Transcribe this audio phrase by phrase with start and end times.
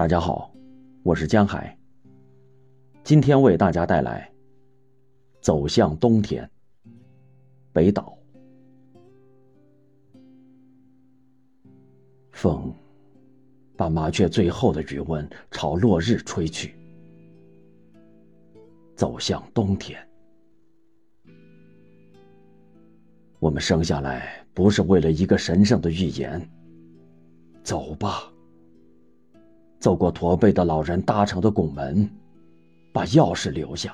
[0.00, 0.50] 大家好，
[1.02, 1.78] 我是江海。
[3.04, 4.32] 今天为大家带来
[5.42, 6.42] 《走向冬天》。
[7.70, 8.16] 北岛。
[12.32, 12.74] 风
[13.76, 16.74] 把麻雀最后的余温朝落日吹去。
[18.96, 20.00] 走向冬天。
[23.38, 26.40] 我们生下来不是为了一个神圣的预言。
[27.62, 28.29] 走吧。
[29.80, 32.08] 走过驼背的老人搭成的拱门，
[32.92, 33.90] 把钥匙留下；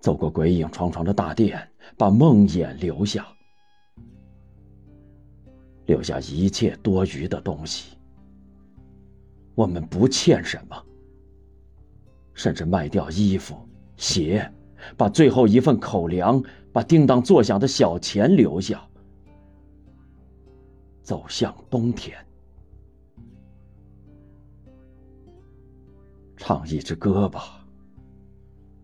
[0.00, 3.26] 走过鬼影幢幢的大殿，把梦魇留下，
[5.86, 7.96] 留下一切多余的东西。
[9.54, 10.76] 我们不欠什么，
[12.34, 13.56] 甚至卖掉衣服、
[13.96, 14.46] 鞋，
[14.94, 18.86] 把最后一份口粮，把叮当作响的小钱留下，
[21.02, 22.14] 走向冬天。
[26.44, 27.64] 唱一支歌吧，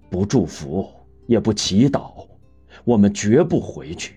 [0.08, 0.88] 不祝福
[1.26, 2.24] 也不祈祷，
[2.84, 4.14] 我们绝不回去。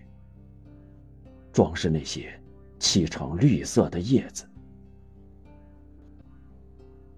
[1.52, 2.40] 装饰那些
[2.78, 4.48] 砌成绿色的叶子，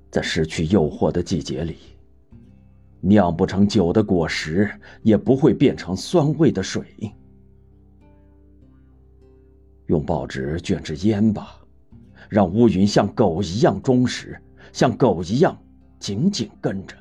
[0.09, 1.75] 在失去诱惑的季节里，
[3.01, 7.13] 酿不成酒的果实也不会变成酸味的水。
[9.87, 11.57] 用报纸卷支烟吧，
[12.29, 15.59] 让乌云像狗一样忠实，像狗一样。
[16.03, 16.97] 紧紧跟着，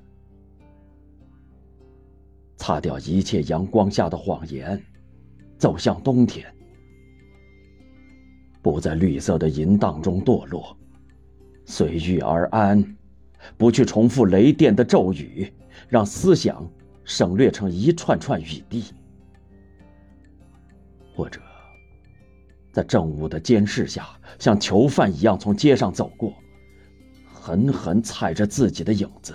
[2.57, 4.81] 擦掉一切阳光下的谎言，
[5.59, 6.47] 走向冬天，
[8.63, 10.77] 不在绿色的淫荡中堕落，
[11.65, 12.97] 随遇而安，
[13.59, 15.53] 不去重复雷电的咒语，
[15.89, 16.65] 让思想
[17.03, 18.85] 省略成一串串雨滴，
[21.17, 21.41] 或者
[22.71, 26.33] 在正午的监视下，像囚犯一样从街上走过。
[27.43, 29.35] 狠狠踩着自己的影子，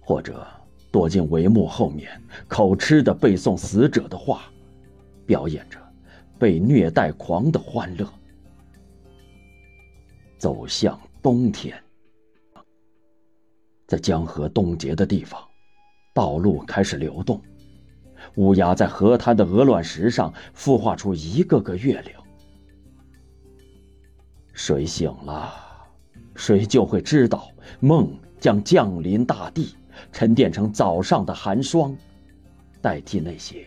[0.00, 0.46] 或者
[0.92, 2.08] 躲进帷幕后面，
[2.46, 4.42] 口吃的背诵死者的话，
[5.26, 5.80] 表演着
[6.38, 8.08] 被虐待狂的欢乐。
[10.38, 11.76] 走向冬天，
[13.88, 15.42] 在江河冻结的地方，
[16.14, 17.42] 道路开始流动，
[18.36, 22.22] 乌鸦在河滩的鹅卵石上孵化出一个个月亮。
[24.52, 25.71] 水醒了。
[26.34, 27.50] 谁就会知道，
[27.80, 29.74] 梦将降临大地，
[30.10, 31.96] 沉淀成早上的寒霜，
[32.80, 33.66] 代替那些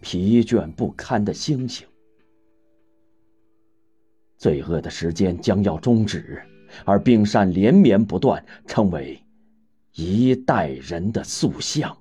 [0.00, 1.86] 疲倦不堪的星星。
[4.36, 6.42] 罪恶的时间将要终止，
[6.84, 9.18] 而冰山连绵不断，成为
[9.92, 11.96] 一代人的塑像。